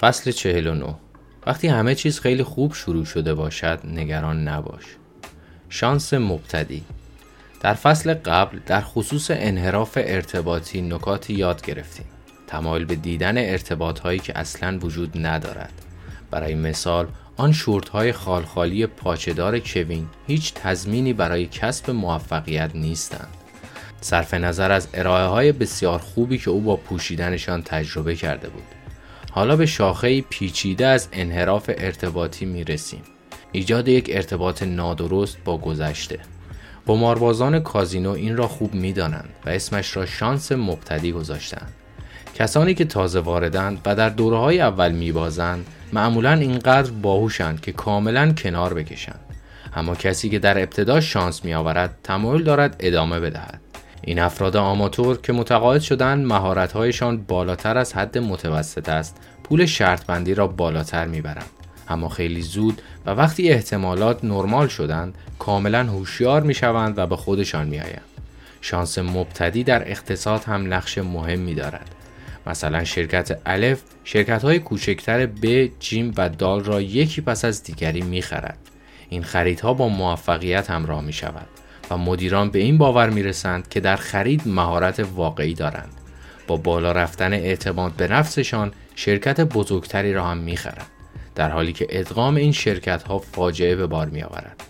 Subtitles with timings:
[0.00, 0.94] فصل 49
[1.46, 4.84] وقتی همه چیز خیلی خوب شروع شده باشد نگران نباش.
[5.68, 6.84] شانس مبتدی.
[7.60, 12.06] در فصل قبل در خصوص انحراف ارتباطی نکاتی یاد گرفتیم.
[12.46, 15.72] تمایل به دیدن ارتباط هایی که اصلا وجود ندارد.
[16.30, 23.34] برای مثال آن شورت های خالخالی پاچهدار کوین هیچ تضمینی برای کسب موفقیت نیستند.
[24.00, 28.77] صرف نظر از ارائه های بسیار خوبی که او با پوشیدنشان تجربه کرده بود.
[29.38, 33.02] حالا به شاخه پیچیده از انحراف ارتباطی می رسیم.
[33.52, 36.18] ایجاد یک ارتباط نادرست با گذشته.
[36.86, 41.72] قماربازان کازینو این را خوب می دانند و اسمش را شانس مبتدی گذاشتند.
[42.34, 47.72] کسانی که تازه واردند و در دوره های اول می بازند معمولا اینقدر باهوشند که
[47.72, 49.20] کاملا کنار بکشند.
[49.76, 53.60] اما کسی که در ابتدا شانس می آورد تمایل دارد ادامه بدهد.
[54.08, 59.16] این افراد آماتور که متقاعد شدن مهارت‌هایشان بالاتر از حد متوسط است.
[59.44, 61.50] پول شرط بندی را بالاتر می‌برند.
[61.88, 68.00] اما خیلی زود و وقتی احتمالات نرمال شدند کاملا هوشیار می‌شوند و به خودشان میآیند.
[68.60, 71.94] شانس مبتدی در اقتصاد هم نقش مهمی دارد.
[72.46, 78.02] مثلا شرکت الف شرکت های کوچکتر ب، جیم و دال را یکی پس از دیگری
[78.02, 78.58] می‌خرد.
[79.08, 81.46] این خریدها با موفقیت همراه می شود
[81.90, 85.92] و مدیران به این باور می رسند که در خرید مهارت واقعی دارند
[86.46, 90.86] با بالا رفتن اعتماد به نفسشان شرکت بزرگتری را هم می‌خرند
[91.34, 94.64] در حالی که ادغام این شرکت ها فاجعه به بار می آورد.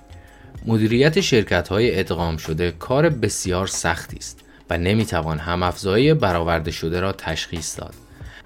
[0.66, 7.00] مدیریت شرکت های ادغام شده کار بسیار سختی است و نمی‌توان هم افزایی برآورده شده
[7.00, 7.94] را تشخیص داد.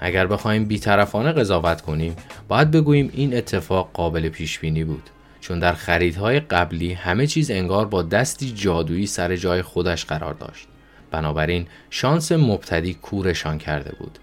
[0.01, 2.17] اگر بخواهیم بیطرفانه قضاوت کنیم
[2.49, 5.11] باید بگوییم این اتفاق قابل پیش بینی بود
[5.43, 10.69] چون در خریدهای قبلی همه چیز انگار با دستی جادویی سر جای خودش قرار داشت
[11.11, 14.19] بنابراین شانس مبتدی کورشان کرده بود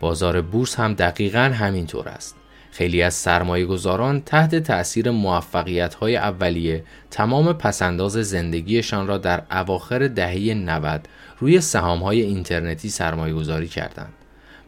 [0.00, 2.36] بازار بورس هم دقیقا همینطور است
[2.70, 10.08] خیلی از سرمایه گذاران تحت تأثیر موفقیت های اولیه تمام پسنداز زندگیشان را در اواخر
[10.08, 11.08] دهه 90
[11.38, 14.12] روی سهام های اینترنتی سرمایه گذاری کردند.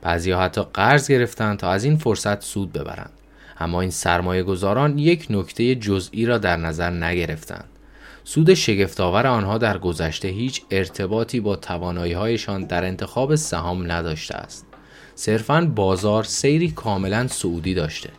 [0.03, 3.11] بعضی حتی قرض گرفتند تا از این فرصت سود ببرند.
[3.61, 7.69] اما این سرمایه گذاران یک نکته جزئی را در نظر نگرفتند.
[8.25, 11.59] سود شگفتآور آنها در گذشته هیچ ارتباطی با
[11.97, 14.67] هایشان در انتخاب سهام نداشته است.
[15.15, 18.11] صرفا بازار سیری کاملا سعودی داشته.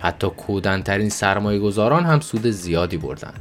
[0.00, 3.40] حتی کودنترین سرمایه گذاران هم سود زیادی بردند.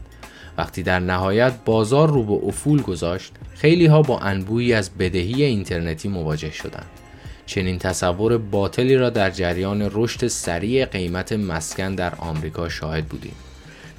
[0.57, 6.09] وقتی در نهایت بازار رو به افول گذاشت، خیلی ها با انبویی از بدهی اینترنتی
[6.09, 7.00] مواجه شدند.
[7.51, 13.35] چنین تصور باطلی را در جریان رشد سریع قیمت مسکن در آمریکا شاهد بودیم.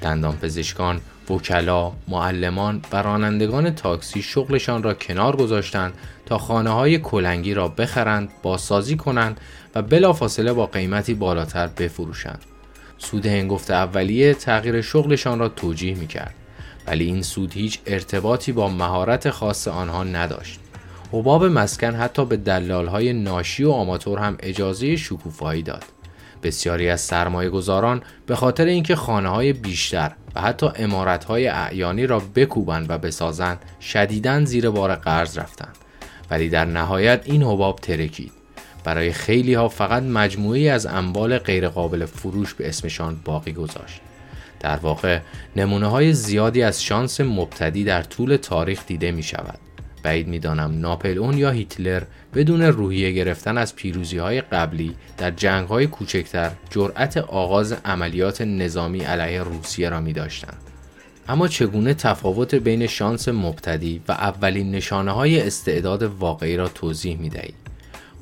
[0.02, 5.94] دندان پزشکان، وکلا، معلمان و رانندگان تاکسی شغلشان را کنار گذاشتند
[6.26, 9.40] تا خانه های کلنگی را بخرند، بازسازی کنند
[9.74, 12.42] و بلافاصله با قیمتی بالاتر بفروشند.
[12.98, 16.34] سود هنگفت اولیه تغییر شغلشان را توجیه می کرد.
[16.86, 20.60] ولی این سود هیچ ارتباطی با مهارت خاص آنها نداشت.
[21.12, 25.84] حباب مسکن حتی به دلال های ناشی و آماتور هم اجازه شکوفایی داد.
[26.42, 32.06] بسیاری از سرمایه گذاران به خاطر اینکه خانه های بیشتر و حتی امارت های اعیانی
[32.06, 35.76] را بکوبند و بسازند شدیداً زیر بار قرض رفتند.
[36.30, 38.32] ولی در نهایت این حباب ترکید.
[38.84, 44.00] برای خیلی ها فقط مجموعی از اموال غیرقابل فروش به اسمشان باقی گذاشت.
[44.60, 45.18] در واقع
[45.56, 49.58] نمونه های زیادی از شانس مبتدی در طول تاریخ دیده می شود
[50.02, 52.02] بعید می‌دانم ناپلئون یا هیتلر
[52.34, 59.00] بدون روحیه گرفتن از پیروزی های قبلی در جنگ های کوچکتر جرأت آغاز عملیات نظامی
[59.00, 60.62] علیه روسیه را می داشتند.
[61.28, 67.28] اما چگونه تفاوت بین شانس مبتدی و اولین نشانه های استعداد واقعی را توضیح می
[67.28, 67.54] دهید؟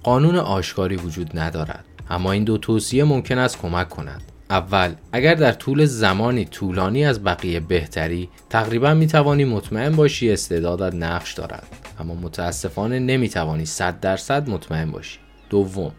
[0.02, 5.53] قانون آشکاری وجود ندارد اما این دو توصیه ممکن است کمک کنند اول اگر در
[5.53, 11.66] طول زمانی طولانی از بقیه بهتری تقریبا می توانی مطمئن باشی استعدادت نقش دارد.
[12.00, 15.19] اما متاسفانه نمی توانی 100 درصد مطمئن باشی.
[15.50, 15.93] دوم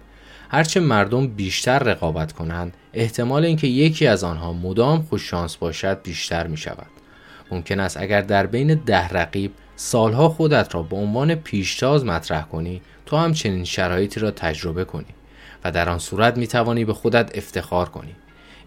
[0.50, 6.48] هرچه مردم بیشتر رقابت کنند احتمال اینکه یکی از آنها مدام خوش شانس باشد بیشتر
[6.48, 6.88] می شود
[7.52, 12.82] ممکن است اگر در بین ده رقیب سالها خودت را به عنوان پیشتاز مطرح کنی
[13.06, 15.06] تو هم چنین شرایطی را تجربه کنی
[15.64, 18.16] و در آن صورت می توانی به خودت افتخار کنی.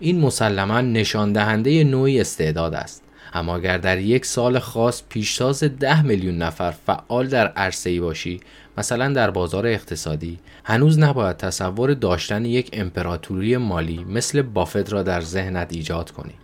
[0.00, 3.02] این مسلما نشان دهنده نوعی استعداد است.
[3.34, 8.40] اما اگر در یک سال خاص پیشتاز ده میلیون نفر فعال در عرصه ای باشی
[8.78, 15.20] مثلا در بازار اقتصادی هنوز نباید تصور داشتن یک امپراتوری مالی مثل بافت را در
[15.20, 16.34] ذهنت ایجاد کنی.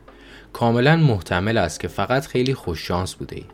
[0.52, 3.44] کاملا محتمل است که فقط خیلی خوششانس بوده ای.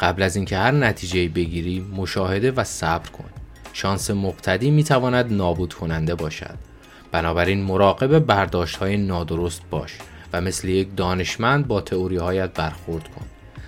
[0.00, 3.24] قبل از اینکه هر نتیجه بگیری مشاهده و صبر کن.
[3.72, 6.69] شانس مبتدی می تواند نابود کننده باشد.
[7.12, 9.98] بنابراین مراقب برداشت های نادرست باش
[10.32, 13.26] و مثل یک دانشمند با تئوری هایت برخورد کن.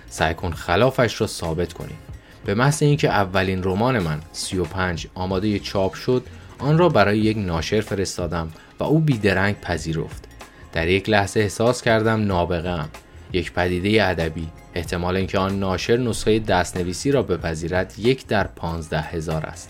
[0.09, 1.93] سعی کن خلافش را ثابت کنی.
[2.45, 6.23] به محض اینکه اولین رمان من 35 آماده چاپ شد
[6.59, 10.23] آن را برای یک ناشر فرستادم و او بیدرنگ پذیرفت.
[10.73, 12.85] در یک لحظه احساس کردم نابغه
[13.33, 14.47] یک پدیده ادبی.
[14.75, 19.69] احتمال اینکه آن ناشر نسخه دستنویسی را بپذیرد یک در پانزده هزار است.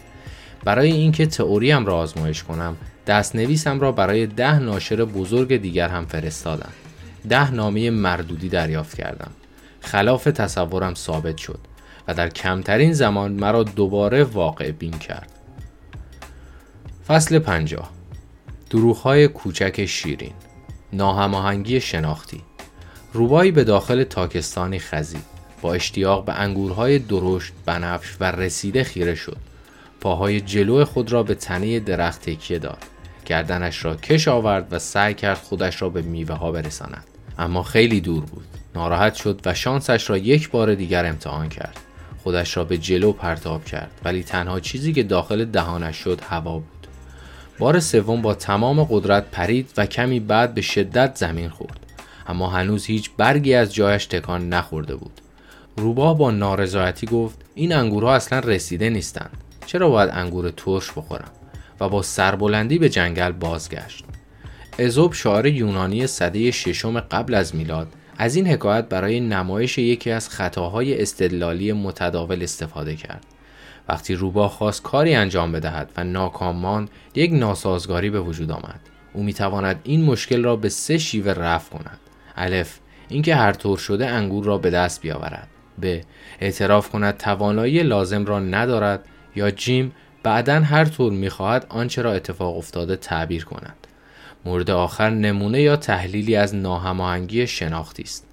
[0.64, 6.72] برای اینکه تئوریم را آزمایش کنم دستنویسم را برای ده ناشر بزرگ دیگر هم فرستادم.
[7.30, 9.32] ده نامه مردودی دریافت کردم.
[9.82, 11.60] خلاف تصورم ثابت شد
[12.08, 15.30] و در کمترین زمان مرا دوباره واقع بین کرد.
[17.08, 17.90] فصل پنجاه.
[18.70, 20.34] دروغهای کوچک شیرین.
[20.94, 22.42] ناهماهنگی شناختی.
[23.14, 25.34] روبایی به داخل تاکستانی خزید.
[25.62, 29.38] با اشتیاق به انگورهای درشت بنفش و رسیده خیره شد.
[30.02, 32.84] پاهای جلو خود را به تنه درخت تکیه داد.
[33.24, 37.04] گردنش را کش آورد و سعی کرد خودش را به میوه ها برساند.
[37.40, 38.46] اما خیلی دور بود.
[38.76, 41.80] ناراحت شد و شانسش را یک بار دیگر امتحان کرد.
[42.24, 43.92] خودش را به جلو پرتاب کرد.
[44.06, 46.88] ولی تنها چیزی که داخل دهانش شد هوا بود.
[47.60, 51.80] بار سوم با تمام قدرت پرید و کمی بعد به شدت زمین خورد.
[52.28, 55.22] اما هنوز هیچ برگی از جایش تکان نخورده بود.
[55.78, 59.38] روباه با نارضایتی گفت این انگورها اصلا رسیده نیستند.
[59.66, 61.32] چرا باید انگور ترش بخورم؟
[61.80, 64.06] و با سربلندی به جنگل بازگشت.
[64.80, 67.88] ازوب شاعر یونانی صده ششم قبل از میلاد
[68.18, 73.26] از این حکایت برای نمایش یکی از خطاهای استدلالی متداول استفاده کرد.
[73.90, 78.80] وقتی روبا خواست کاری انجام بدهد و ناکام ماند یک ناسازگاری به وجود آمد.
[79.14, 82.00] او می‌تواند این مشکل را به سه شیوه رفع کند.
[82.36, 82.80] الف
[83.10, 85.48] اینکه هر طور شده انگور را به دست بیاورد.
[85.82, 86.00] ب
[86.40, 89.06] اعتراف کند توانایی لازم را ندارد.
[89.36, 89.92] یا جیم
[90.24, 93.76] بعدا هر طور می‌خواهد آنچه را اتفاق افتاده تعبیر کند.
[94.46, 98.28] مورد آخر نمونه یا تحلیلی از ناهماهنگی شناختی است.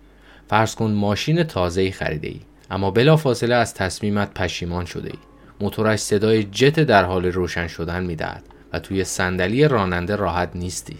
[0.49, 2.41] فرض کن ماشین تازه‌ای خریده ای
[2.71, 5.19] اما بلافاصله از تصمیمت پشیمان شده ای
[5.61, 8.43] موتورش صدای جت در حال روشن شدن می‌دهد
[8.73, 10.97] و توی صندلی راننده راحت نیستی.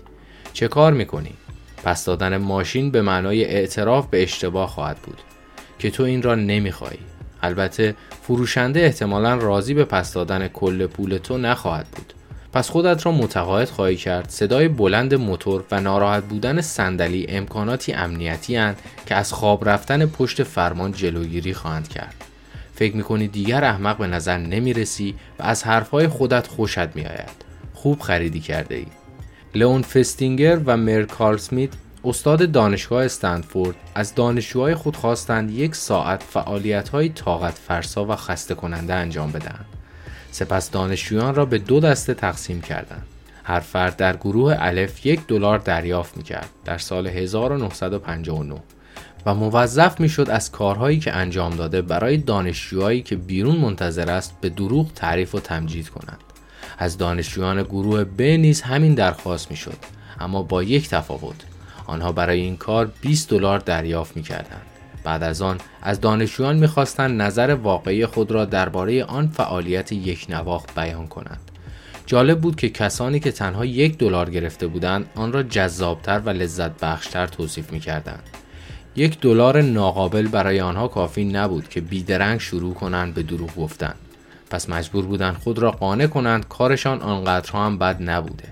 [0.53, 1.33] چه کار می‌کنی؟
[1.85, 5.19] پس دادن ماشین به معنای اعتراف به اشتباه خواهد بود.
[5.79, 6.99] که تو این را نمی‌خواهی
[7.43, 12.15] البته فروشنده احتمالا راضی به پس دادن کل پول تو نخواهد بود.
[12.53, 14.29] پس خودت را متقاعد خواهی کرد.
[14.29, 18.77] صدای بلند موتور و ناراحت بودن صندلی امکاناتی امنیتی هن
[19.07, 22.15] که از خواب رفتن پشت فرمان جلوگیری خواهند کرد.
[22.75, 27.51] فکر می‌کنی دیگر احمق به نظر نمی‌رسی و از حرفهای خودت خوشت میآید.
[27.75, 28.87] خوب خریدی کرده ای
[29.55, 31.71] لئون فستینگر و مر کارل سمیت
[32.05, 38.55] استاد دانشگاه استنفورد از دانشجوهای خود خواستند یک ساعت فعالیت های طاقت فرسا و خسته
[38.55, 39.67] کننده انجام بدهند.
[40.31, 43.07] سپس دانشجویان را به دو دسته تقسیم کردند.
[43.45, 48.63] هر فرد در گروه الف یک دلار دریافت می کرد در سال 1959
[49.27, 54.35] و موظف می شد از کارهایی که انجام داده برای دانشجوهایی که بیرون منتظر است
[54.41, 56.21] به دروغ تعریف و تمجید کنند.
[56.79, 59.77] از دانشجویان گروه ب نیز همین درخواست می شد
[60.21, 61.50] اما با یک تفاوت
[61.91, 64.63] آنها برای این کار 20 دلار دریافت می کردند.
[65.05, 70.75] بعد از آن از دانشجویان می‌خواستند نظر واقعی خود را درباره آن فعالیت یک نواخت
[70.75, 71.41] بیان کنند.
[72.07, 76.81] جالب بود که کسانی که تنها یک دلار گرفته بودند آن را جذابتر و لذت
[76.81, 78.23] بخشتر توصیف می کردند.
[78.97, 83.95] یک دلار ناقابل برای آنها کافی نبود که بیدرنگ شروع کنند به دروغ گفتن.
[84.51, 88.49] پس مجبور بودند خود را قانع کنند کارشان آنقدرها هم بد نبوده.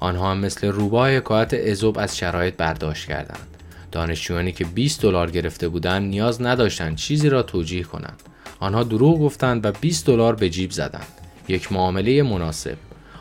[0.00, 3.46] آنها هم مثل روباه حکایت ازوب از شرایط برداشت کردند.
[3.92, 8.22] دانشجویانی که 20 دلار گرفته بودند نیاز نداشتند چیزی را توجیه کنند.
[8.60, 11.08] آنها دروغ گفتند و 20 دلار به جیب زدند.
[11.48, 12.76] یک معامله مناسب.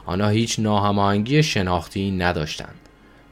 [0.06, 2.76] آنها هیچ ناهماهنگی شناختی نداشتند.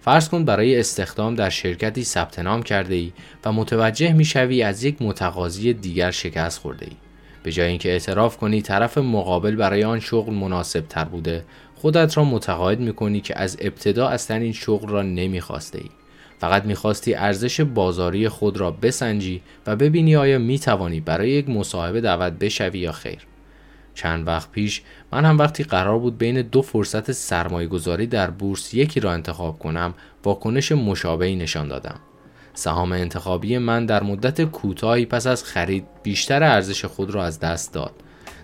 [0.01, 3.11] فرض کن برای استخدام در شرکتی ثبت نام کرده ای
[3.45, 7.04] و متوجه می از یک متقاضی دیگر شکست خورده ای.
[7.45, 12.23] به جای اینکه اعتراف کنی طرف مقابل برای آن شغل مناسب تر بوده خودت را
[12.23, 15.89] متقاعد می‌کنی که از ابتدا اصلا این شغل را نمی‌خواسته ای.
[16.39, 22.33] فقط می‌خواستی ارزش بازاری خود را بسنجی و ببینی آیا می‌توانی برای یک مصاحبه دعوت
[22.33, 23.19] بشوی یا خیر.
[23.93, 28.73] چند وقت پیش من هم وقتی قرار بود بین دو فرصت سرمایه گذاری در بورس
[28.73, 31.99] یکی را انتخاب کنم واکنش مشابهی نشان دادم.
[32.55, 37.73] سهام انتخابی من در مدت کوتاهی پس از خرید بیشتر ارزش خود را از دست
[37.73, 37.93] داد.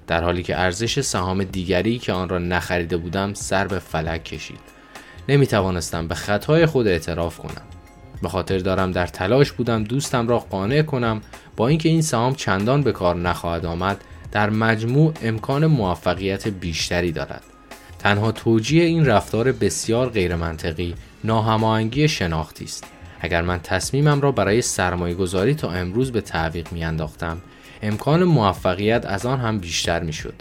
[0.07, 4.59] در حالی که ارزش سهام دیگری که آن را نخریده بودم سر به فلک کشید.
[5.29, 7.61] نمی توانستم به خطای خود اعتراف کنم.
[8.21, 11.21] به خاطر دارم در تلاش بودم دوستم را قانع کنم
[11.55, 17.43] با اینکه این سهام چندان به کار نخواهد آمد در مجموع امکان موفقیت بیشتری دارد.
[17.99, 22.85] تنها توجیه این رفتار بسیار غیرمنطقی ناهماهنگی شناختی است.
[23.23, 27.41] اگر من تصمیمم را برای سرمایه گذاری تا امروز به تعویق میانداختم
[27.81, 30.33] امکان موفقیت از آن هم بیشتر می‌شد.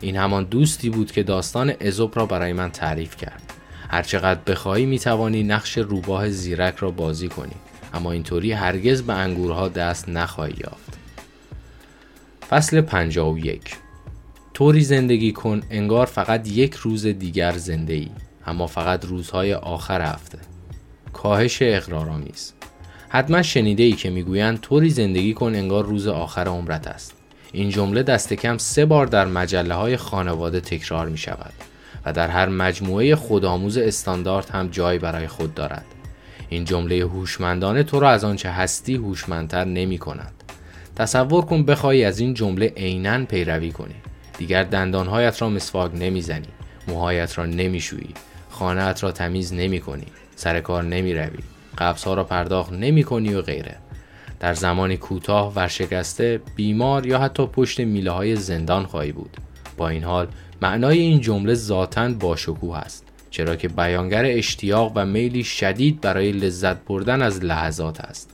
[0.00, 3.42] این همان دوستی بود که داستان ازوب را برای من تعریف کرد.
[3.88, 7.54] هرچقدر بخواهی می‌توانی نقش روباه زیرک را بازی کنی
[7.94, 10.98] اما اینطوری هرگز به انگورها دست نخواهی یافت.
[12.50, 13.76] فصل 51
[14.54, 18.08] طوری زندگی کن انگار فقط یک روز دیگر زنده ای
[18.46, 20.47] اما فقط روزهای آخر هفته.
[21.22, 22.52] کاهش اقرارآمیز.
[23.08, 27.14] حتما شنیده ای که می‌گویند طوری زندگی کن انگار روز آخر عمرت است.
[27.52, 31.52] این جمله دست کم سه بار در مجله های خانواده تکرار می شود
[32.06, 35.84] و در هر مجموعه خودآموز استاندارد هم جای برای خود دارد.
[36.48, 40.32] این جمله هوشمندانه تو را از آنچه هستی هوشمندتر نمی کند
[40.96, 43.94] تصور کن بخواهی از این جمله عینا پیروی کنی.
[44.38, 46.48] دیگر دندانهایت را مسواک نمی‌زنی.
[46.88, 48.14] موهایت را نمیشویی.
[48.50, 50.06] خانهات را تمیز نمی کنی
[50.38, 51.38] سر کار نمی روی
[51.78, 53.76] قبض ها را پرداخت نمی کنی و غیره.
[54.40, 59.36] در زمانی کوتاه ورشکسته بیمار یا حتی پشت میله های زندان خواهی بود.
[59.76, 60.28] با این حال
[60.62, 63.04] معنای این جمله ذاتا باشکوه است.
[63.30, 68.30] چرا که بیانگر اشتیاق و میلی شدید برای لذت بردن از لحظات است.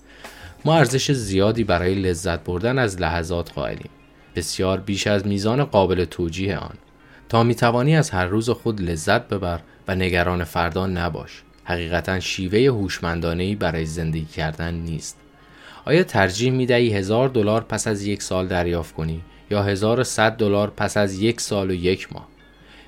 [0.64, 3.90] ما ارزش زیادی برای لذت بردن از لحظات قائلیم.
[4.37, 6.76] بسیار بیش از میزان قابل توجیه آن.
[7.28, 11.43] تا می توانی از هر روز خود لذت ببر و نگران فردا نباش.
[11.64, 15.21] حقیقتا شیوه هوشمندانه برای زندگی کردن نیست.
[15.85, 20.71] آیا ترجیح می دهی هزار دلار پس از یک سال دریافت کنی یا 1100 دلار
[20.71, 22.28] پس از یک سال و یک ماه؟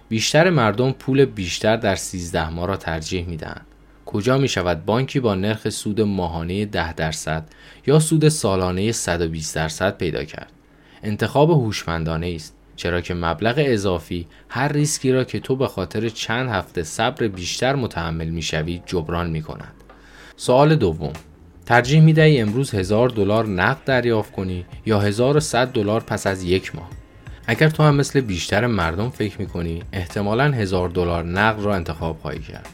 [0.09, 3.67] بیشتر مردم پول بیشتر در 13 ماه را ترجیح می دهند.
[4.07, 7.49] کجا می شود بانکی با نرخ سود ماهانه 10 درصد
[7.87, 10.53] یا سود سالانه 120 درصد پیدا کرد؟
[11.03, 12.56] انتخاب هوشمندانه است.
[12.77, 17.75] چرا که مبلغ اضافی هر ریسکی را که تو به خاطر چند هفته صبر بیشتر
[17.75, 19.75] متحمل می‌شوی جبران می کند.
[20.37, 21.13] سوال دوم.
[21.67, 26.75] ترجیح می دهی امروز هزار دلار نقد دریافت کنی یا 1100 دلار پس از یک
[26.75, 26.89] ماه؟
[27.47, 32.19] اگر تو هم مثل بیشتر مردم فکر می کنی احتمالا هزار دلار نقد را انتخاب
[32.19, 32.69] خواهی کرد.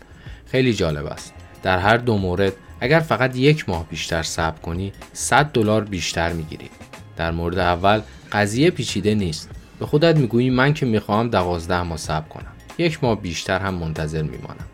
[0.47, 1.35] خیلی جالب است.
[1.63, 6.43] در هر دو مورد اگر فقط یک ماه بیشتر صبر کنی 100 دلار بیشتر می
[6.43, 6.71] گیری
[7.17, 8.01] در مورد اول
[8.33, 9.51] قضیه پیچیده نیست.
[9.83, 14.23] به خودت می‌گویی من که می‌خواهم دوازده ماه صبر کنم یک ماه بیشتر هم منتظر
[14.23, 14.67] میمانم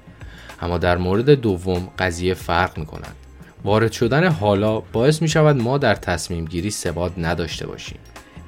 [0.61, 3.15] اما در مورد دوم قضیه فرق می‌کند
[3.65, 7.99] وارد شدن حالا باعث می شود ما در تصمیم گیری ثبات نداشته باشیم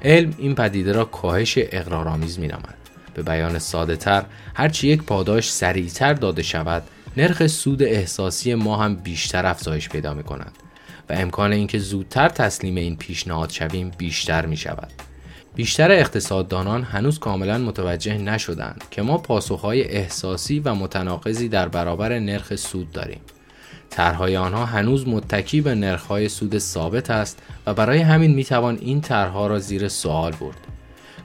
[0.03, 2.75] علم این پدیده را کاهش اقرارآمیز می نامد.
[3.15, 4.25] به بیان ساده تر
[4.55, 6.83] هرچی یک پاداش سریعتر داده شود
[7.17, 10.53] نرخ سود احساسی ما هم بیشتر افزایش پیدا می کند
[11.11, 15.10] و امکان اینکه زودتر تسلیم این پیشنهاد شویم بیشتر می شود.
[15.61, 22.57] بیشتر اقتصاددانان هنوز کاملا متوجه نشدند که ما پاسخهای احساسی و متناقضی در برابر نرخ
[22.57, 23.21] سود داریم.
[23.91, 29.47] طرحهای آنها هنوز متکی به نرخهای سود ثابت است و برای همین می‌توان این طرحها
[29.47, 30.57] را زیر سوال برد.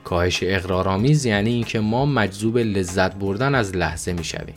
[0.04, 4.56] کاهش اقرارآمیز یعنی اینکه ما مجذوب لذت بردن از لحظه می‌شویم.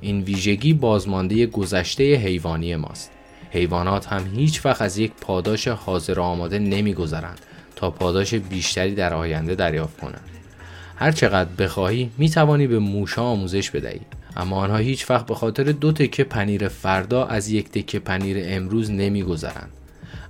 [0.00, 3.10] این ویژگی بازمانده گذشته حیوانی ماست.
[3.50, 7.40] حیوانات هم هیچ وقت از یک پاداش حاضر آماده نمیگذرند
[7.76, 10.28] تا پاداش بیشتری در آینده دریافت کنند.
[10.96, 14.00] هر چقدر بخواهی می توانی به موشا آموزش بدهی.
[14.36, 18.90] اما آنها هیچ وقت به خاطر دو تکه پنیر فردا از یک تکه پنیر امروز
[18.90, 19.70] نمیگذرند.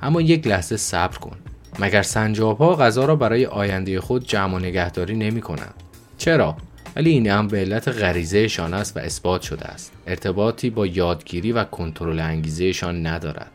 [0.02, 1.36] اما یک لحظه صبر کن.
[1.78, 5.74] مگر سنجاب ها غذا را برای آینده خود جمع و نگهداری نمی کنند
[6.18, 6.56] چرا؟
[6.96, 9.92] ولی این هم به علت غریزهشان است و اثبات شده است.
[10.06, 13.50] ارتباطی با یادگیری و کنترل انگیزهشان ندارد.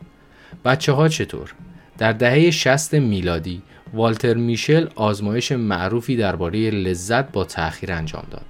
[0.64, 1.54] بچه ها چطور؟
[1.98, 8.46] در دهه 60 میلادی والتر میشل آزمایش معروفی درباره لذت با تأخیر انجام داد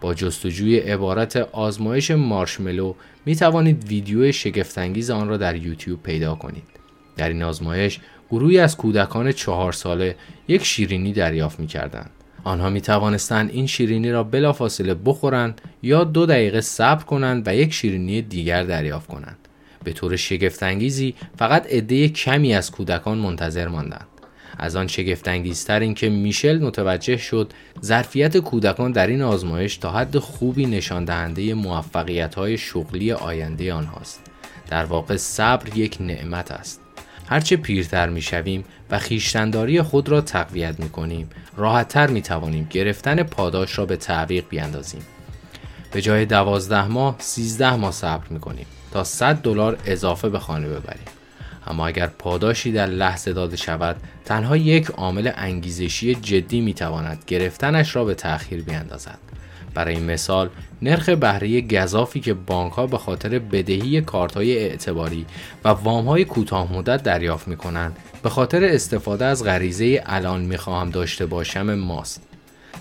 [0.00, 2.94] با جستجوی عبارت آزمایش مارشملو
[3.26, 6.64] می توانید ویدیو شگفتانگیز آن را در یوتیوب پیدا کنید.
[7.16, 8.00] در این آزمایش
[8.30, 10.16] گروهی از کودکان چهار ساله
[10.48, 12.10] یک شیرینی دریافت می کردند.
[12.44, 17.72] آنها می توانستند این شیرینی را بلافاصله بخورند یا دو دقیقه صبر کنند و یک
[17.72, 19.38] شیرینی دیگر دریافت کنند.
[19.84, 24.06] به طور شگفتانگیزی فقط عده کمی از کودکان منتظر ماندند.
[24.58, 30.66] از آن شگفتانگیزتر اینکه میشل متوجه شد ظرفیت کودکان در این آزمایش تا حد خوبی
[30.66, 34.20] نشان دهنده موفقیت های شغلی آینده آنهاست.
[34.70, 36.80] در واقع صبر یک نعمت است.
[37.28, 43.22] هرچه پیرتر می شویم و خیشتنداری خود را تقویت می کنیم راحتتر می توانیم گرفتن
[43.22, 45.02] پاداش را به تعویق بیاندازیم.
[45.92, 50.68] به جای دوازده ماه سیزده ماه صبر می کنیم تا 100 دلار اضافه به خانه
[50.68, 51.15] ببریم.
[51.66, 58.04] اما اگر پاداشی در لحظه داده شود تنها یک عامل انگیزشی جدی می‌تواند گرفتنش را
[58.04, 59.18] به تأخیر بیاندازد
[59.74, 60.48] برای مثال
[60.82, 65.26] نرخ بهره گذافی که بانک ها به خاطر بدهی کارت های اعتباری
[65.64, 70.56] و وام های کوتاه مدت دریافت می کنند به خاطر استفاده از غریزه الان می
[70.56, 72.22] خواهم داشته باشم ماست.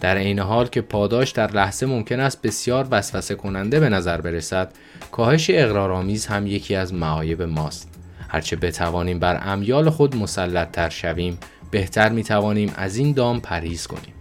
[0.01, 4.71] در عین حال که پاداش در لحظه ممکن است بسیار وسوسه کننده به نظر برسد،
[5.11, 7.89] کاهش اقرارآمیز هم یکی از معایب ماست.
[8.35, 11.37] هرچه بتوانیم بر امیال خود مسلط تر شویم،
[11.71, 14.13] بهتر می توانیم از این دام پرهیز کنیم.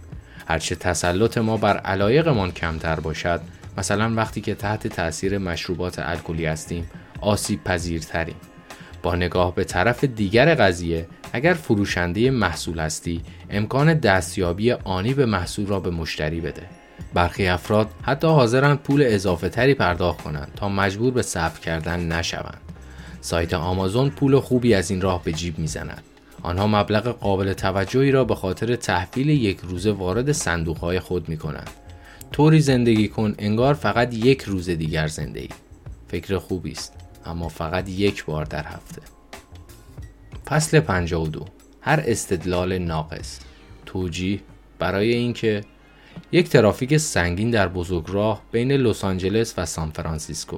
[0.47, 3.41] هرچه تسلط ما بر علایقمان کمتر باشد،
[3.77, 6.89] مثلا وقتی که تحت تاثیر مشروبات الکلی هستیم
[7.21, 8.35] آسیب پذیرتریم.
[9.03, 15.67] با نگاه به طرف دیگر قضیه اگر فروشنده محصول هستی امکان دستیابی آنی به محصول
[15.67, 16.63] را به مشتری بده.
[17.13, 22.64] برخی افراد حتی حاضرند پول اضافه تری پرداخت کنند تا مجبور به صرف کردن نشوند.
[23.25, 26.03] سایت آمازون پول خوبی از این راه به جیب می‌زند.
[26.43, 31.69] آنها مبلغ قابل توجهی را به خاطر تحویل یک روزه وارد صندوق خود می کنند
[32.31, 35.49] طوری زندگی کن انگار فقط یک روز دیگر زندگی.
[36.07, 36.93] فکر خوبی است
[37.25, 39.01] اما فقط یک بار در هفته.
[40.45, 41.45] فصل 52
[41.81, 43.39] هر استدلال ناقص.
[43.85, 44.39] توجیه
[44.79, 45.61] برای اینکه
[46.31, 50.57] یک ترافیک سنگین در بزرگراه بین لس آنجلس و سان فرانسیسکو.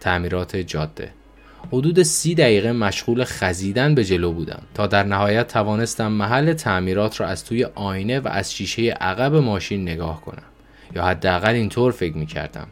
[0.00, 1.21] تعمیرات جاده.
[1.68, 7.26] حدود سی دقیقه مشغول خزیدن به جلو بودم تا در نهایت توانستم محل تعمیرات را
[7.26, 10.42] از توی آینه و از شیشه عقب ماشین نگاه کنم
[10.94, 12.66] یا حداقل اینطور فکر می کردم.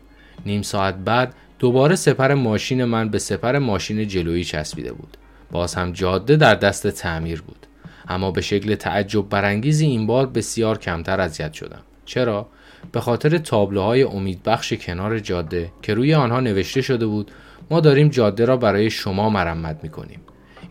[0.47, 5.17] نیم ساعت بعد دوباره سپر ماشین من به سپر ماشین جلویی چسبیده بود.
[5.51, 7.67] باز هم جاده در دست تعمیر بود.
[8.09, 11.83] اما به شکل تعجب برانگیزی این بار بسیار کمتر اذیت شدم.
[12.05, 12.47] چرا؟
[12.93, 17.31] به خاطر تابلوهای امیدبخش کنار جاده که روی آنها نوشته شده بود
[17.71, 20.21] ما داریم جاده را برای شما مرمت می کنیم.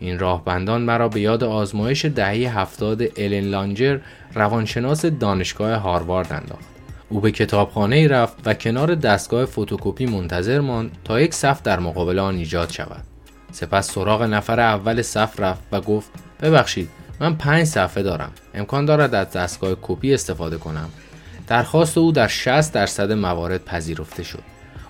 [0.00, 3.98] این راهبندان مرا به یاد آزمایش دهه هفتاد الن لانجر
[4.34, 6.64] روانشناس دانشگاه هاروارد انداخت.
[7.08, 11.78] او به کتابخانه ای رفت و کنار دستگاه فتوکپی منتظر ماند تا یک صف در
[11.78, 13.04] مقابل آن ایجاد شود.
[13.52, 16.10] سپس سراغ نفر اول صف رفت و گفت
[16.42, 16.88] ببخشید
[17.20, 18.32] من پنج صفحه دارم.
[18.54, 20.88] امکان دارد از دستگاه کپی استفاده کنم.
[21.46, 24.42] درخواست او در 60 درصد موارد پذیرفته شد.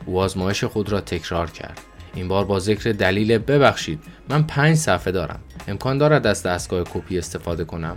[0.06, 1.80] او آزمایش خود را تکرار کرد.
[2.14, 5.40] این بار با ذکر دلیل ببخشید من پنج صفحه دارم.
[5.68, 7.96] امکان دارد از دستگاه کپی استفاده کنم.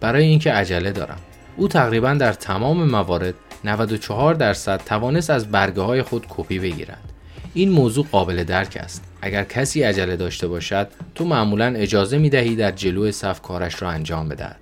[0.00, 1.18] برای اینکه عجله دارم.
[1.56, 7.12] او تقریبا در تمام موارد 94 درصد توانست از برگه های خود کپی بگیرد.
[7.54, 9.04] این موضوع قابل درک است.
[9.22, 13.90] اگر کسی عجله داشته باشد، تو معمولا اجازه می دهی در جلو صف کارش را
[13.90, 14.58] انجام بدهد.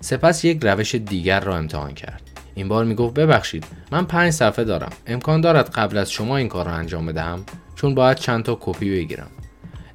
[0.00, 2.23] سپس یک روش دیگر را امتحان کرد.
[2.54, 4.92] این بار می گفت ببخشید من پنج صفحه دارم.
[5.06, 8.90] امکان دارد قبل از شما این کار را انجام بدهم چون باید چند تا کپی
[8.90, 9.30] بگیرم.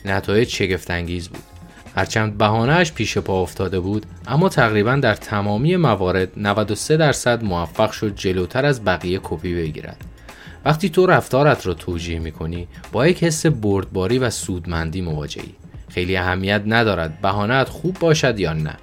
[0.05, 1.43] نتایج شگفتانگیز بود.
[1.95, 8.15] هرچند بهانهش پیش پا افتاده بود اما تقریبا در تمامی موارد 93 درصد موفق شد
[8.15, 9.97] جلوتر از بقیه کپی بگیرد
[10.65, 15.55] وقتی تو رفتارت را توجیه می کنی با یک حس بردباری و سودمندی مواجهی
[15.89, 18.75] خیلی اهمیت ندارد بهانهت خوب باشد یا نه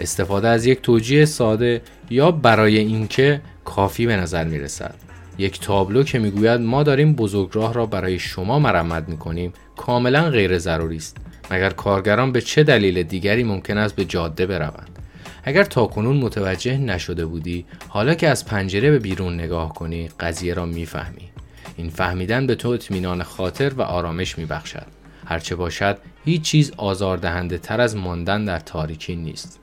[0.00, 1.82] استفاده از یک توجیه ساده
[2.12, 4.94] یا برای اینکه کافی به نظر می رسد
[5.38, 10.58] یک تابلو که می‌گوید ما داریم بزرگراه را برای شما مرمت می کنیم کاملا غیر
[10.58, 11.16] ضروری است.
[11.50, 14.98] مگر کارگران به چه دلیل دیگری ممکن است به جاده بروند؟
[15.44, 20.66] اگر تاکنون متوجه نشده بودی حالا که از پنجره به بیرون نگاه کنی قضیه را
[20.66, 21.30] می‌فهمی.
[21.76, 24.86] این فهمیدن به تو اطمینان خاطر و آرامش میبخشد.
[25.26, 29.61] هرچه باشد هیچ چیز آزاردهنده تر از ماندن در تاریکی نیست.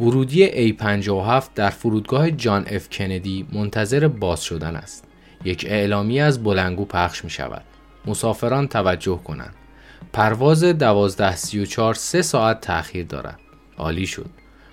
[0.00, 5.04] ورودی A57 در فرودگاه جان اف کندی منتظر باز شدن است
[5.44, 7.64] یک اعلامی از بلنگو پخش می شود
[8.06, 9.54] مسافران توجه کنند
[10.12, 13.38] پرواز 1234 سه ساعت تأخیر دارد.
[13.78, 14.30] عالی شد.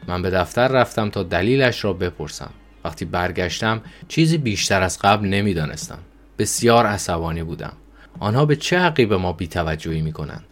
[0.07, 2.49] من به دفتر رفتم تا دلیلش را بپرسم.
[2.85, 5.99] وقتی برگشتم چیزی بیشتر از قبل نمی‌دانستم.
[6.39, 7.73] بسیار عصبانی بودم.
[8.19, 10.43] آنها به چه حقی به ما بیتوجهی می کنند؟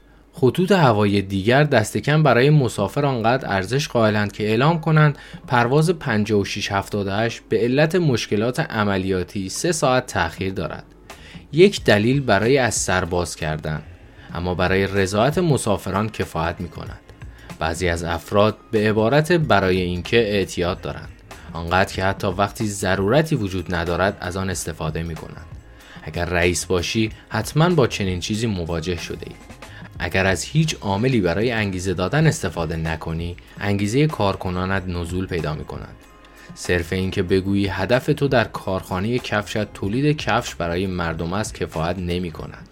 [0.41, 7.41] خطوط هوایی دیگر دست کم برای مسافر آنقدر ارزش قائلند که اعلام کنند پرواز 5678
[7.49, 10.83] به علت مشکلات عملیاتی سه ساعت تأخیر دارد.
[11.51, 13.81] یک دلیل برای از سرباز کردن
[14.33, 16.99] اما برای رضایت مسافران کفایت می کند.
[17.59, 21.09] بعضی از افراد به عبارت برای اینکه اعتیاد دارند
[21.53, 25.45] آنقدر که حتی وقتی ضرورتی وجود ندارد از آن استفاده می کنند.
[26.03, 29.50] اگر رئیس باشی حتما با چنین چیزی مواجه شده ای.
[30.03, 35.95] اگر از هیچ عاملی برای انگیزه دادن استفاده نکنی انگیزه کارکنانت نزول پیدا می کند.
[36.55, 42.31] صرف اینکه بگویی هدف تو در کارخانه کفشت تولید کفش برای مردم است کفایت نمی
[42.31, 42.69] کند.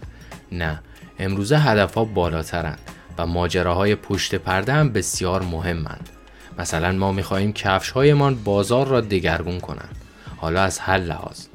[0.52, 0.80] نه
[1.18, 2.80] امروزه هدفها بالاترند
[3.18, 6.08] و ماجراهای پشت پرده هم بسیار مهمند.
[6.58, 9.96] مثلا ما می‌خواهیم کفش هایمان بازار را دگرگون کنند.
[10.36, 11.46] حالا از هر لحاظ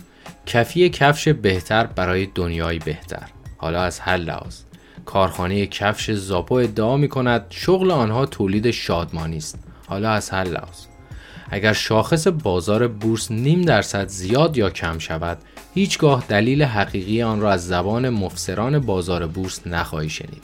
[0.46, 4.65] کفی کفش بهتر برای دنیای بهتر حالا از هر لحاظ
[5.06, 9.60] کارخانه کفش زاپو ادعا می کند شغل آنها تولید شادمانی است.
[9.88, 10.86] حالا از هر لحاظ.
[11.50, 15.38] اگر شاخص بازار بورس نیم درصد زیاد یا کم شود
[15.74, 20.44] هیچگاه دلیل حقیقی آن را از زبان مفسران بازار بورس نخواهی شنید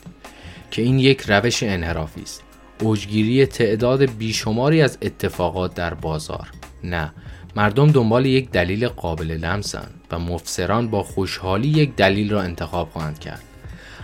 [0.71, 2.43] که این یک روش انحرافی است.
[2.81, 6.47] اوجگیری تعداد بیشماری از اتفاقات در بازار.
[6.83, 7.13] نه
[7.55, 13.19] مردم دنبال یک دلیل قابل لمسند و مفسران با خوشحالی یک دلیل را انتخاب خواهند
[13.19, 13.43] کرد.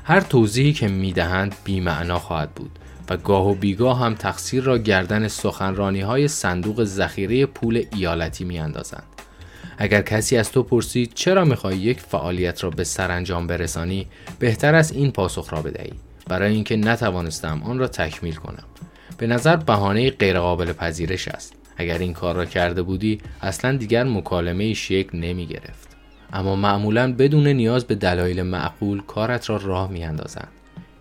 [0.08, 5.28] هر توضیحی که می‌دهند بیمعنا خواهد بود و گاه و بیگاه هم تقصیر را گردن
[5.28, 9.04] سخنرانی های صندوق ذخیره پول ایالتی میاندازند.
[9.78, 14.08] اگر کسی از تو پرسید چرا می‌خواهی یک فعالیت را به سرانجام برسانی
[14.39, 15.93] بهتر است این پاسخ را بدهی.
[16.28, 18.63] برای اینکه نتوانستم آن را تکمیل کنم.
[19.17, 21.54] به نظر بهانه غیرقابل پذیرش است.
[21.78, 25.87] اگر این کار را کرده بودی اصلا دیگر مکالمه شکل نمی گرفت
[26.34, 30.48] اما معمولا بدون نیاز به دلایل معقول کارت را راه می اندازند.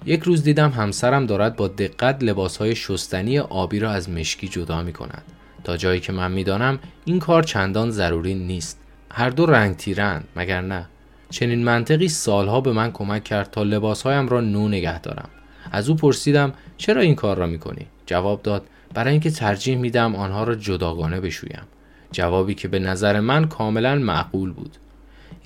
[0.07, 4.93] یک روز دیدم همسرم دارد با دقت لباسهای شستنی آبی را از مشکی جدا می
[4.93, 5.23] کند.
[5.65, 8.81] تا جایی که من می‌دانم این کار چندان ضروری نیست.
[9.11, 10.87] هر دو رنگ تیرند مگر نه؟
[11.31, 15.29] چنین منطقی سالها به من کمک کرد تا لباسهایم را نو نگه دارم.
[15.73, 20.17] از او پرسیدم چرا این کار را می کنی؟ جواب داد برای اینکه ترجیح میدم
[20.17, 21.63] آنها را جداگانه بشویم.
[22.13, 24.77] جوابی که به نظر من کاملا معقول بود.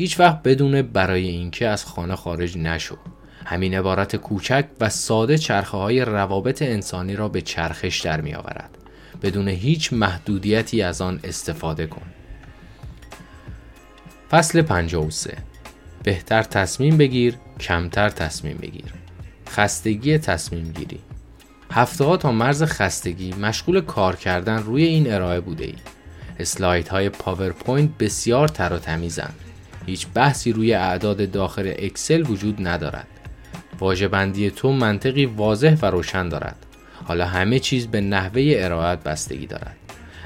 [0.00, 2.96] هیچ وقت بدون برای اینکه از خانه خارج نشو.
[3.44, 8.70] همین عبارت کوچک و ساده چرخه های روابط انسانی را به چرخش در می آورد.
[9.22, 12.02] بدون هیچ محدودیتی از آن استفاده کن.
[14.30, 15.36] فصل 53
[16.02, 18.94] بهتر تصمیم بگیر، کمتر تصمیم بگیر.
[19.48, 21.00] خستگی تصمیم گیری
[21.72, 25.76] هفته ها تا مرز خستگی مشغول کار کردن روی این ارائه بوده ای.
[26.38, 29.49] اسلاید های پاورپوینت بسیار تر و تمیزند.
[29.86, 33.06] هیچ بحثی روی اعداد داخل اکسل وجود ندارد.
[33.80, 36.56] واژه بندی تو منطقی واضح و روشن دارد.
[37.04, 39.76] حالا همه چیز به نحوه ارائت بستگی دارد.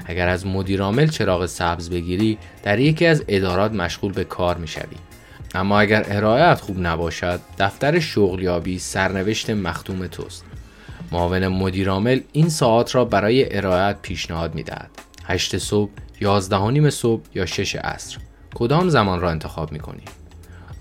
[0.05, 4.97] اگر از مدیرعامل چراغ سبز بگیری در یکی از ادارات مشغول به کار می‌شوی
[5.55, 10.45] اما اگر ارائهت خوب نباشد دفتر شغلیابی سرنوشت مختوم توست
[11.11, 14.89] معاون مدیرعامل این ساعت را برای ارائهت پیشنهاد می‌دهد
[15.23, 15.91] 8 صبح
[16.21, 18.17] 11 نیم صبح یا 6 عصر
[18.55, 20.03] کدام زمان را انتخاب می کنی؟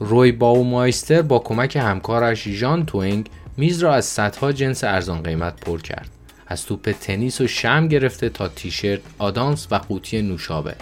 [0.01, 5.81] روی باومایستر با کمک همکارش ژان توینگ میز را از صدها جنس ارزان قیمت پر
[5.81, 6.09] کرد.
[6.47, 10.75] از توپ تنیس و شم گرفته تا تیشرت آدانس و قوطی نوشابه.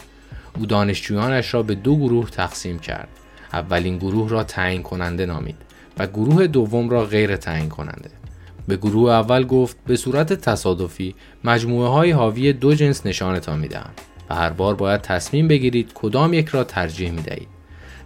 [0.59, 3.09] او دانشجویانش را به دو گروه تقسیم کرد.
[3.53, 5.57] اولین گروه را تعیین کننده نامید
[5.99, 8.11] و گروه دوم را غیر تعیین کننده
[8.69, 13.91] به گروه اول گفت به صورت تصادفی مجموعه های حاوی دو جنس نشانتان می‌دهم.
[14.35, 17.49] هر بار باید تصمیم بگیرید کدام یک را ترجیح می دهید.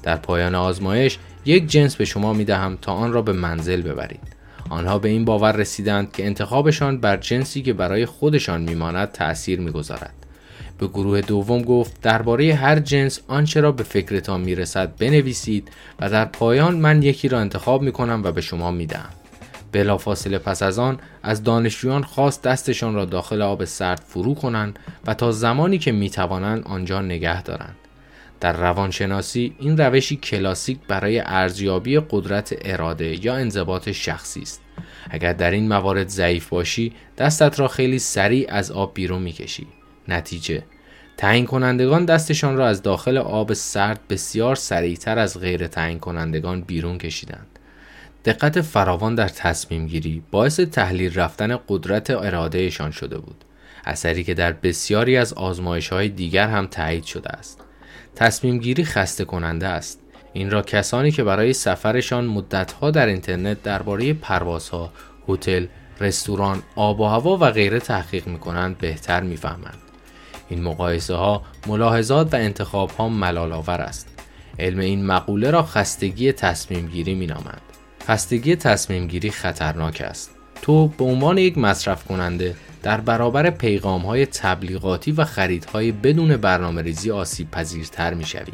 [0.03, 4.37] در پایان آزمایش یک جنس به شما می دهم تا آن را به منزل ببرید.
[4.71, 10.15] آنها به این باور رسیدند که انتخابشان بر جنسی که برای خودشان میماند تأثیر می‌گذارد.
[10.79, 15.69] به گروه دوم گفت درباره هر جنس آنچه را به فکرتان می‌رسد بنویسید
[16.01, 19.11] و در پایان من یکی را انتخاب می کنم و به شما می‌دهم.
[19.73, 25.15] بلافاصله پس از آن از دانشجویان خواست دستشان را داخل آب سرد فرو کنند و
[25.15, 27.77] تا زمانی که می توانند آنجا نگه دارند.
[28.41, 34.61] در روانشناسی این روشی کلاسیک برای ارزیابی قدرت اراده یا انضباط شخصی است.
[35.11, 39.67] اگر در این موارد ضعیف باشی دستت را خیلی سریع از آب بیرون می‌کشی.
[40.09, 40.63] نتیجه
[41.17, 46.99] تعیین کنندگان دستشان را از داخل آب سرد بسیار سریعتر از غیر تعیین کنندگان بیرون
[46.99, 47.56] کشیدند.
[48.27, 53.45] دقت فراوان در تصمیم گیری باعث تحلیل رفتن قدرت ارادهشان شده بود.
[53.85, 57.61] اثری که در بسیاری از آزمایش های دیگر هم تایید شده است.
[58.17, 60.01] تصمیم گیری خسته کننده است.
[60.33, 64.93] این را کسانی که برای سفرشان مدتها در اینترنت درباره پروازها،
[65.29, 65.67] هتل،
[66.01, 69.79] رستوران، آب و هوا و غیره تحقیق می کنند بهتر می‌فهمند.
[70.49, 74.09] این مقایسه ها، ملاحظات و انتخاب ها ملال آور است.
[74.59, 77.66] علم این مقوله را خستگی تصمیم گیری می نامند.
[78.09, 80.31] خستگی تصمیم گیری خطرناک است.
[80.63, 86.83] تو به عنوان یک مصرف کننده در برابر پیغام های تبلیغاتی و خریدهای بدون برنامه
[86.83, 88.53] ریزی آسیب پذیرتر می شوی.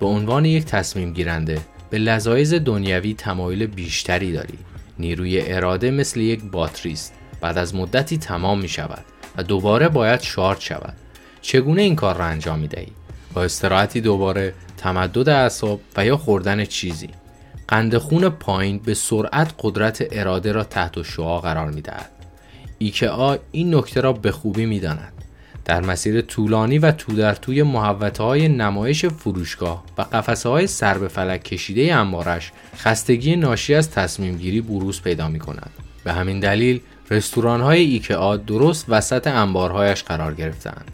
[0.00, 1.58] به عنوان یک تصمیم گیرنده
[1.90, 4.58] به لذایز دنیوی تمایل بیشتری داری.
[4.98, 7.14] نیروی اراده مثل یک باتری است.
[7.40, 9.04] بعد از مدتی تمام می شود
[9.36, 10.96] و دوباره باید شارژ شود.
[11.42, 12.92] چگونه این کار را انجام می دهی؟
[13.34, 17.08] با استراحتی دوباره تمدد اعصاب و یا خوردن چیزی
[17.68, 22.10] قند خون پایین به سرعت قدرت اراده را تحت شعا قرار می دهد.
[22.78, 25.12] ایکا این نکته را به خوبی می داند.
[25.64, 30.98] در مسیر طولانی و تو در توی محوطه های نمایش فروشگاه و قفسه های سر
[30.98, 35.70] به فلک کشیده انبارش خستگی ناشی از تصمیم گیری بروز پیدا می کند.
[36.04, 40.90] به همین دلیل رستوران های ایکئا درست وسط انبارهایش قرار گرفتند.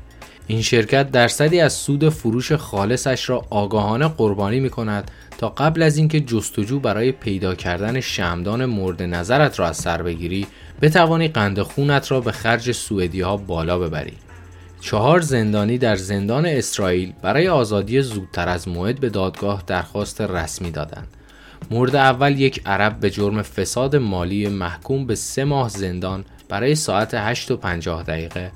[0.52, 5.96] این شرکت درصدی از سود فروش خالصش را آگاهانه قربانی می کند تا قبل از
[5.96, 10.46] اینکه جستجو برای پیدا کردن شمدان مورد نظرت را از سر بگیری
[10.82, 14.12] بتوانی قند خونت را به خرج سوئدی ها بالا ببری.
[14.80, 21.08] چهار زندانی در زندان اسرائیل برای آزادی زودتر از موعد به دادگاه درخواست رسمی دادند.
[21.70, 27.14] مورد اول یک عرب به جرم فساد مالی محکوم به سه ماه زندان برای ساعت
[27.14, 28.52] 8 و 50 دقیقه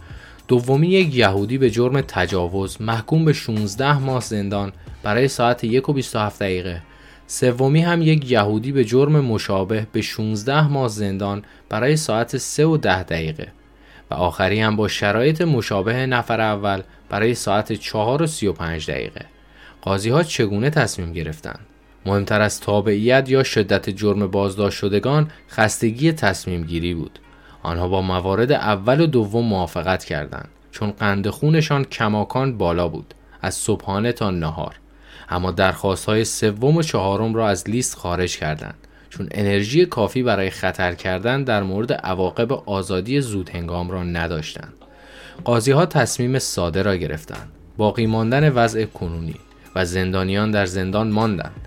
[0.48, 5.92] دومی یک یهودی به جرم تجاوز محکوم به 16 ماه زندان برای ساعت 1 و
[5.92, 6.82] 27 دقیقه.
[7.26, 12.76] سومی هم یک یهودی به جرم مشابه به 16 ماه زندان برای ساعت 3 و
[12.76, 13.48] 10 دقیقه.
[14.10, 19.24] و آخری هم با شرایط مشابه نفر اول برای ساعت 4 و 35 دقیقه.
[19.82, 21.66] قاضی ها چگونه تصمیم گرفتند؟
[22.06, 27.18] مهمتر از تابعیت یا شدت جرم بازداشت شدگان خستگی تصمیم گیری بود.
[27.66, 33.54] آنها با موارد اول و دوم موافقت کردند چون قند خونشان کماکان بالا بود از
[33.54, 34.74] صبحانه تا نهار
[35.28, 38.74] اما درخواست های سوم و چهارم را از لیست خارج کردند
[39.10, 44.72] چون انرژی کافی برای خطر کردن در مورد عواقب آزادی زود هنگام را نداشتند.
[45.44, 47.48] قاضی ها تصمیم ساده را گرفتند.
[47.76, 49.36] باقی ماندن وضع کنونی
[49.74, 51.65] و زندانیان در زندان ماندند.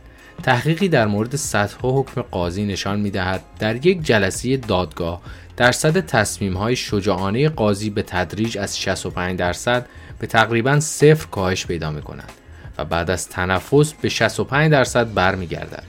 [0.50, 5.22] تحقیقی در مورد سطح حکم قاضی نشان می دهد در یک جلسه دادگاه
[5.58, 9.86] درصد تصمیم های شجاعانه قاضی به تدریج از 65 درصد
[10.20, 12.32] به تقریبا صفر کاهش پیدا می کند
[12.78, 15.84] و بعد از تنفس به 65 درصد برمیگردد.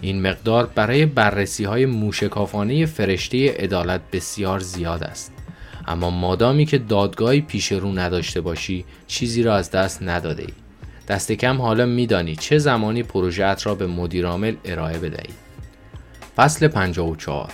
[0.00, 5.32] این مقدار برای بررسی های موشکافانه فرشته عدالت بسیار زیاد است.
[5.88, 10.59] اما مادامی که دادگاهی پیش رو نداشته باشی چیزی را از دست نداده ای.
[11.10, 15.34] دست کم حالا میدانی چه زمانی پروژهت را به مدیرعامل ارائه بدهی.
[16.36, 17.52] فصل 54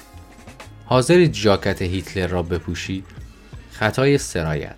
[0.85, 3.05] حاضرید جاکت هیتلر را بپوشید؟
[3.71, 4.77] خطای سرایت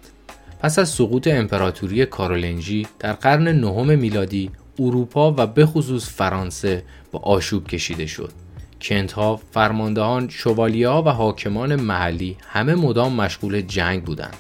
[0.61, 7.19] پس از سقوط امپراتوری کارولنجی در قرن نهم میلادی اروپا و به خصوص فرانسه با
[7.19, 8.33] آشوب کشیده شد.
[8.81, 14.37] کنت ها، فرماندهان، شوالیه ها و حاکمان محلی همه مدام مشغول جنگ بودند.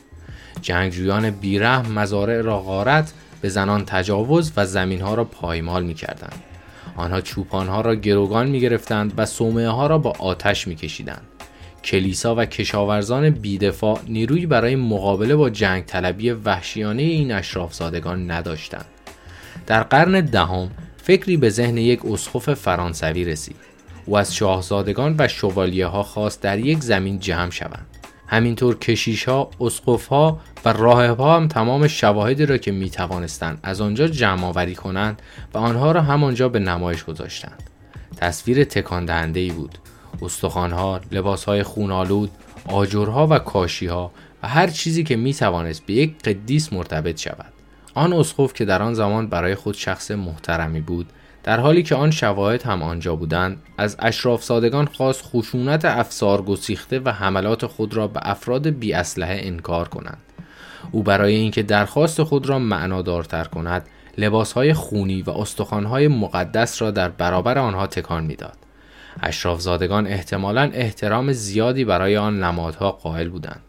[0.62, 6.42] جنگجویان بیرحم مزارع را غارت به زنان تجاوز و زمین ها را پایمال می کردند.
[6.96, 11.22] آنها چوپان ها را گروگان می گرفتند و سومه ها را با آتش می کشیدند.
[11.84, 18.86] کلیسا و کشاورزان بیدفاع نیروی برای مقابله با جنگ طلبی وحشیانه این اشرافزادگان نداشتند.
[19.66, 20.70] در قرن دهم
[21.02, 23.56] فکری به ذهن یک اسقف فرانسوی رسید.
[24.06, 27.97] او از شاهزادگان و شوالیه ها خواست در یک زمین جمع شوند.
[28.28, 33.58] همینطور کشیش ها، اسقف ها و راهب ها هم تمام شواهدی را که می توانستند
[33.62, 35.22] از آنجا جمع آوری کنند
[35.54, 37.62] و آنها را همانجا به نمایش گذاشتند.
[38.16, 39.78] تصویر تکان دهنده ای بود.
[40.22, 42.30] استخوانها، لباسهای خونالود،
[42.66, 44.10] آجرها و کاشیها
[44.42, 47.52] و هر چیزی که می توانست به یک قدیس مرتبط شود.
[47.94, 51.06] آن اسقف که در آن زمان برای خود شخص محترمی بود
[51.42, 56.98] در حالی که آن شواهد هم آنجا بودند از اشراف سادگان خواست خشونت افسار گسیخته
[56.98, 60.18] و حملات خود را به افراد بی اسلحه انکار کنند.
[60.92, 63.86] او برای اینکه درخواست خود را معنادارتر کند
[64.18, 68.56] لباسهای خونی و استخوانهای مقدس را در برابر آنها تکان می‌داد.
[69.22, 73.60] اشرافزادگان احتمالا احترام زیادی برای آن نمادها قائل بودند.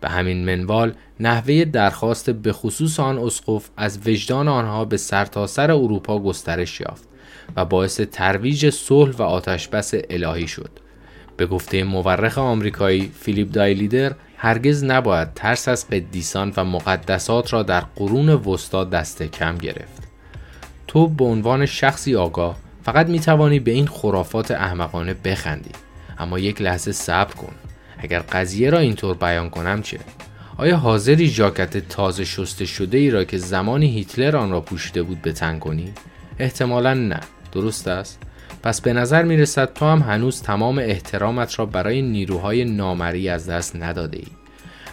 [0.00, 5.72] به همین منوال نحوه درخواست به خصوص آن اسقف از وجدان آنها به سرتاسر سر
[5.72, 7.11] اروپا گسترش یافت.
[7.56, 10.70] و باعث ترویج صلح و آتشبس الهی شد.
[11.36, 17.80] به گفته مورخ آمریکایی فیلیپ دایلیدر هرگز نباید ترس از قدیسان و مقدسات را در
[17.80, 20.02] قرون وسطا دست کم گرفت.
[20.86, 25.70] تو به عنوان شخصی آگاه فقط می توانی به این خرافات احمقانه بخندی.
[26.18, 27.52] اما یک لحظه صبر کن.
[27.98, 29.98] اگر قضیه را اینطور بیان کنم چه؟
[30.56, 35.22] آیا حاضری ژاکت تازه شسته شده ای را که زمانی هیتلر آن را پوشیده بود
[35.22, 35.92] بتن کنی؟
[36.38, 37.20] احتمالا نه.
[37.52, 38.18] درست است
[38.62, 43.48] پس به نظر می رسد تو هم هنوز تمام احترامت را برای نیروهای نامری از
[43.48, 44.26] دست نداده ای.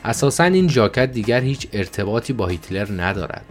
[0.06, 3.46] اساسا این جاکت دیگر هیچ ارتباطی با هیتلر ندارد.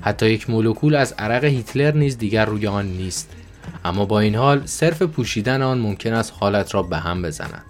[0.00, 3.30] حتی یک مولکول از عرق هیتلر نیز دیگر روی آن نیست.
[3.84, 7.62] اما با این حال صرف پوشیدن آن ممکن است حالت را به هم بزند.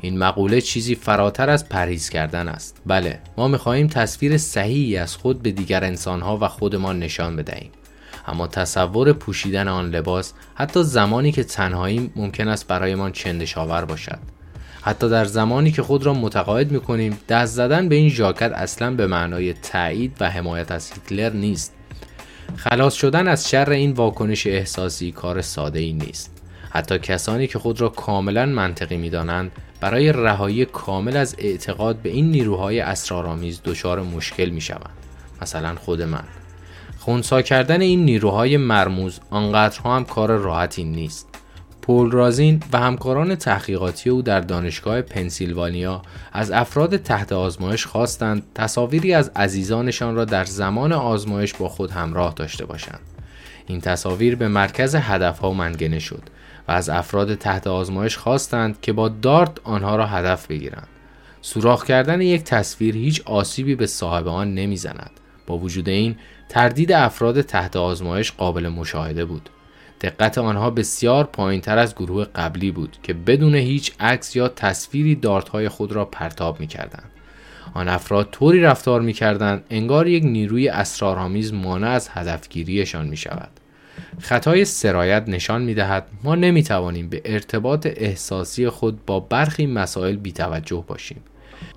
[0.00, 2.82] این مقوله چیزی فراتر از پرهیز کردن است.
[2.86, 7.70] بله، ما می‌خواهیم تصویر صحیحی از خود به دیگر انسانها و خودمان نشان بدهیم.
[8.26, 14.18] اما تصور پوشیدن آن لباس حتی زمانی که تنهایی ممکن است برایمان چندشاور باشد.
[14.82, 18.90] حتی در زمانی که خود را متقاعد می کنیم دست زدن به این ژاکت اصلا
[18.90, 21.72] به معنای تایید و حمایت از هیتلر نیست.
[22.56, 26.42] خلاص شدن از شر این واکنش احساسی کار ساده ای نیست.
[26.70, 32.08] حتی کسانی که خود را کاملا منطقی می دانند برای رهایی کامل از اعتقاد به
[32.08, 34.90] این نیروهای اسرارآمیز دچار مشکل می شوند
[35.42, 36.24] مثلا خود من.
[37.06, 41.28] خونسا کردن این نیروهای مرموز آنقدرها هم کار راحتی نیست
[41.82, 49.14] پول رازین و همکاران تحقیقاتی او در دانشگاه پنسیلوانیا از افراد تحت آزمایش خواستند تصاویری
[49.14, 53.00] از عزیزانشان را در زمان آزمایش با خود همراه داشته باشند.
[53.66, 56.22] این تصاویر به مرکز هدفها منگنه شد
[56.68, 60.88] و از افراد تحت آزمایش خواستند که با دارت آنها را هدف بگیرند.
[61.40, 65.10] سوراخ کردن یک تصویر هیچ آسیبی به صاحب آن نمی‌زند.
[65.46, 66.16] با وجود این
[66.48, 69.50] تردید افراد تحت آزمایش قابل مشاهده بود.
[70.00, 75.14] دقت آنها بسیار پایین تر از گروه قبلی بود که بدون هیچ عکس یا تصویری
[75.14, 77.10] دارتهای خود را پرتاب می کردند.
[77.74, 83.50] آن افراد طوری رفتار می کردند انگار یک نیروی اسرارآمیز مانع از هدفگیریشان می شود.
[84.20, 90.16] خطای سرایت نشان می دهد ما نمی توانیم به ارتباط احساسی خود با برخی مسائل
[90.16, 91.20] بیتوجه باشیم.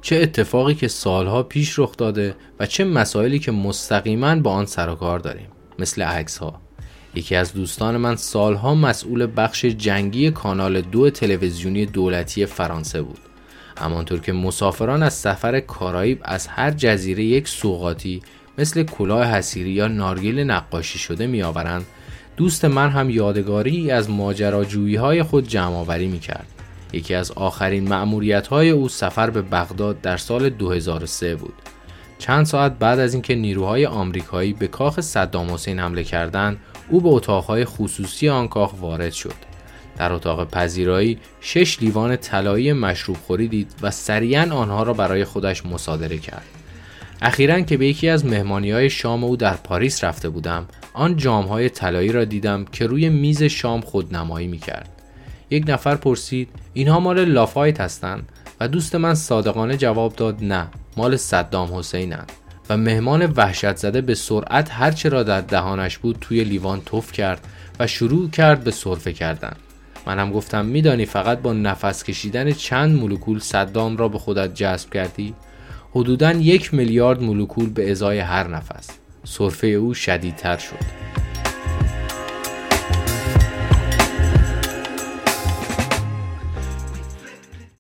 [0.02, 4.90] چه اتفاقی که سالها پیش رخ داده و چه مسائلی که مستقیما با آن سر
[4.90, 5.48] و کار داریم
[5.80, 6.62] مثل عکس ها
[7.16, 13.20] یکی از دوستان من سالها مسئول بخش جنگی کانال دو تلویزیونی دولتی فرانسه بود
[13.78, 18.22] همانطور که مسافران از سفر کارائیب از هر جزیره یک سوقاتی
[18.58, 21.86] مثل کلاه حسیری یا نارگیل نقاشی شده میآورند
[22.38, 26.59] دوست من هم یادگاری از ماجراجویی های خود جمع آوری می کرد.
[26.94, 31.54] یکی از آخرین معمولیت های او سفر به بغداد در سال 2003 بود.
[32.20, 36.58] چند ساعت بعد از اینکه نیروهای آمریکایی به کاخ صدام حسین حمله کردند،
[36.90, 39.50] او به اتاقهای خصوصی آن کاخ وارد شد.
[39.98, 45.66] در اتاق پذیرایی شش لیوان طلایی مشروب خوری دید و سریعا آنها را برای خودش
[45.66, 46.46] مصادره کرد.
[47.22, 51.46] اخیرا که به یکی از مهمانی های شام او در پاریس رفته بودم آن جام
[51.46, 54.99] های طلایی را دیدم که روی میز شام خودنمایی می کرد.
[55.50, 61.18] یک نفر پرسید اینها مال لافایت هستند و دوست من صادقانه جواب داد نه مال
[61.18, 62.32] صدام حسینند
[62.70, 67.48] و مهمان وحشت زده به سرعت هرچه را در دهانش بود توی لیوان توف کرد
[67.80, 69.56] و شروع کرد به سرفه کردن.
[70.08, 75.34] منم گفتم میدانی فقط با نفس کشیدن چند مولکول صدام را به خودت جذب کردی؟
[75.92, 78.90] حدودا یک میلیارد مولکول به ازای هر نفس.
[79.24, 81.29] سرفه او شدیدتر شد.